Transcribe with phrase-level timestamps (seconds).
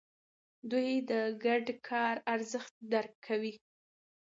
[0.71, 1.11] دوی د
[1.45, 3.53] ګډ کار ارزښت درک کوي.